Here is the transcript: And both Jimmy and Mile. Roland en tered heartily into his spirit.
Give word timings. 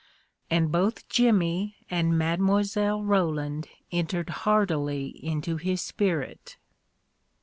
And 0.49 0.71
both 0.71 1.07
Jimmy 1.09 1.75
and 1.87 2.17
Mile. 2.17 3.03
Roland 3.03 3.67
en 3.91 4.07
tered 4.07 4.29
heartily 4.29 5.09
into 5.23 5.57
his 5.57 5.79
spirit. 5.79 6.57